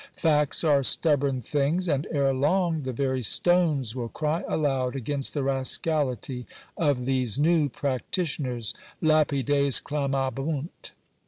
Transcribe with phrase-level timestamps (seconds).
[0.15, 5.43] Facts are stubborn things; and ere long the very stones will cry aloud against the
[5.43, 10.93] rascality of these new practitioners: lapides clamabunt!